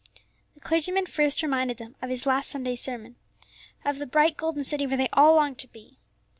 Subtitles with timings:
[0.55, 3.17] The clergyman first reminded them of his last Sunday's sermon,
[3.85, 5.99] of the bright golden city where they all longed to be.